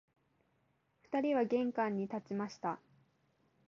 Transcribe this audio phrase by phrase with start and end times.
[1.03, 2.79] 二人は玄関に立ちました